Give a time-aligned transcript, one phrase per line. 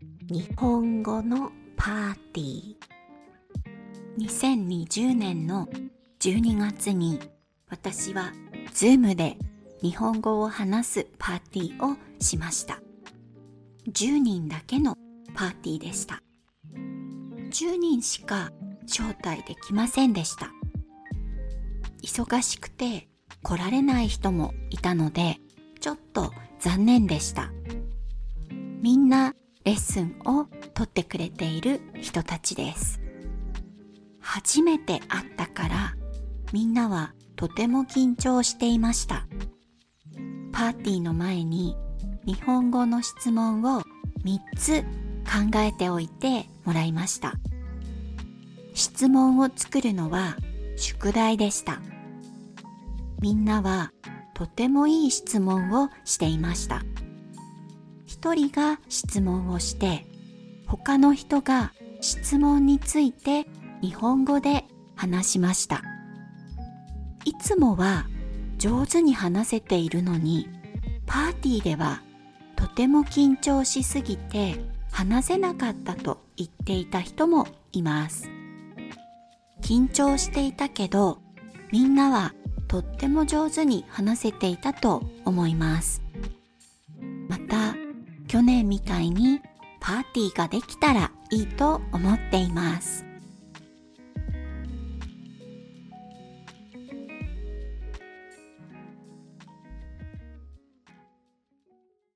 [0.00, 4.26] 日本語のパーティー。
[4.26, 5.68] 2020年の
[6.20, 7.20] 12月に
[7.68, 8.32] 私は
[8.72, 9.36] Zoom で
[9.82, 12.80] 日本語を話すパーティーをしました。
[13.90, 14.96] 10人だけの
[15.34, 16.22] パーティーでした。
[16.74, 18.52] 10人しか
[18.82, 20.52] 招待できませんでした。
[22.02, 23.08] 忙しくて
[23.42, 25.38] 来られない人もいたので
[25.80, 27.50] ちょっと残念でした。
[28.80, 29.34] みんな
[29.68, 33.02] レッスンを取ってくれている人たちです。
[34.18, 35.94] 初めて会ったから
[36.54, 39.26] みんなはとても緊張していました。
[40.52, 41.76] パーティーの前に
[42.24, 43.82] 日本語の質問を
[44.24, 47.34] 3つ考えておいてもらいました。
[48.72, 50.38] 質問を作るのは
[50.78, 51.82] 宿題でした。
[53.20, 53.92] みんなは
[54.32, 56.82] とてもいい質問をしていました。
[58.18, 60.04] 一人が質問をして
[60.66, 63.46] 他の人が質問について
[63.80, 64.64] 日本語で
[64.96, 65.84] 話しました。
[67.24, 68.08] いつもは
[68.56, 70.48] 上手に話せているのに
[71.06, 72.02] パーティーでは
[72.56, 74.56] とても緊張しすぎて
[74.90, 78.28] 話せなかったと言っていた人もいます。
[79.62, 81.18] 緊張していたけど
[81.70, 82.34] みんなは
[82.66, 86.02] とっても上手に話せていたと思います。
[88.68, 89.40] みたいに
[89.80, 93.07] パーティーができたらいいと思っています。